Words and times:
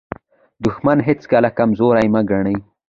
دښمن 0.63 0.97
هیڅکله 1.07 1.49
کمزوری 1.57 2.07
مه 2.13 2.21
ګڼئ. 2.29 2.57